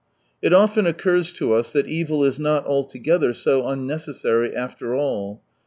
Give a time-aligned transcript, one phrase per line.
[0.47, 0.87] —It often!
[0.87, 5.43] occurs to us that evil is not altogether so unnecessary, after all.